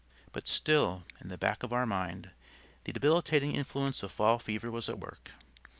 [0.31, 2.31] But still, in the back of our mind,
[2.85, 5.33] the debilitating influence of fall fever was at work.